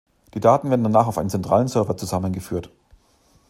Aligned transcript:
Die 0.33 0.39
Daten 0.39 0.71
werden 0.71 0.81
danach 0.83 1.05
auf 1.05 1.19
einem 1.19 1.29
zentralen 1.29 1.67
Server 1.67 1.95
zusammengeführt. 1.95 2.71